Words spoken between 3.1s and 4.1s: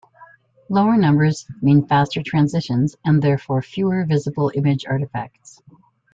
therefore fewer